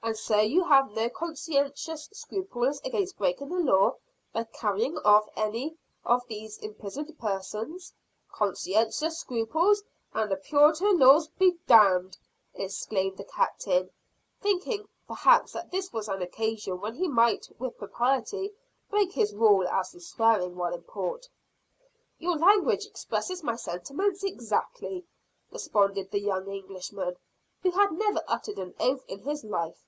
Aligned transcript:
"And 0.00 0.16
so 0.16 0.40
you 0.40 0.64
have 0.64 0.92
no 0.92 1.10
conscientious 1.10 2.08
scruples 2.14 2.80
against 2.82 3.18
breaking 3.18 3.50
the 3.50 3.56
law, 3.58 3.96
by 4.32 4.44
carrying 4.44 4.96
off 4.98 5.26
any 5.36 5.76
of 6.02 6.26
these 6.28 6.56
imprisoned 6.56 7.14
persons?" 7.18 7.92
"Conscientious 8.32 9.18
scruples 9.18 9.82
and 10.14 10.30
the 10.30 10.36
Puritan 10.38 10.98
laws 10.98 11.28
be 11.28 11.58
d!" 11.66 11.74
exclaimed 12.64 13.18
the 13.18 13.24
Captain; 13.24 13.90
thinking 14.40 14.88
perhaps 15.06 15.52
that 15.52 15.70
this 15.70 15.92
was 15.92 16.08
an 16.08 16.22
occasion 16.22 16.80
when 16.80 16.94
he 16.94 17.06
might 17.06 17.46
with 17.58 17.76
propriety 17.76 18.54
break 18.88 19.12
his 19.12 19.34
rule 19.34 19.68
as 19.68 19.90
to 19.90 20.00
swearing 20.00 20.56
while 20.56 20.72
in 20.72 20.84
port. 20.84 21.28
"Your 22.16 22.38
language 22.38 22.86
expresses 22.86 23.42
my 23.42 23.56
sentiments 23.56 24.24
exactly!" 24.24 25.04
responded 25.50 26.10
the 26.10 26.20
young 26.20 26.48
Englishman, 26.50 27.18
who 27.62 27.72
had 27.72 27.92
never 27.92 28.24
uttered 28.26 28.58
an 28.58 28.74
oath 28.80 29.04
in 29.06 29.20
his 29.20 29.44
life. 29.44 29.84